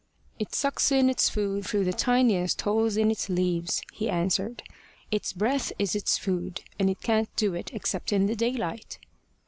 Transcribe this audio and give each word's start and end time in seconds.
"It 0.39 0.55
sucks 0.55 0.91
in 0.91 1.11
its 1.11 1.29
food 1.29 1.63
through 1.63 1.83
the 1.83 1.93
tiniest 1.93 2.61
holes 2.61 2.97
in 2.97 3.11
its 3.11 3.29
leaves," 3.29 3.83
he 3.93 4.09
answered. 4.09 4.63
"Its 5.11 5.31
breath 5.31 5.71
is 5.77 5.93
its 5.93 6.17
food. 6.17 6.63
And 6.79 6.89
it 6.89 7.01
can't 7.01 7.29
do 7.35 7.53
it 7.53 7.69
except 7.71 8.11
in 8.11 8.25
the 8.25 8.35
daylight." 8.35 8.97